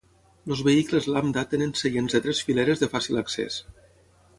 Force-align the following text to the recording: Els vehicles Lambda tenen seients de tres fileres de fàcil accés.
Els 0.53 0.63
vehicles 0.67 1.09
Lambda 1.17 1.45
tenen 1.53 1.75
seients 1.83 2.19
de 2.19 2.25
tres 2.27 2.43
fileres 2.49 2.83
de 2.87 2.95
fàcil 2.97 3.23
accés. 3.23 3.65